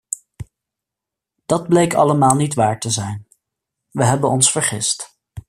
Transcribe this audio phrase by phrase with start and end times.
[1.45, 3.27] Dat bleek allemaal niet waar te zijn-
[3.97, 5.19] we hebben ons vergist.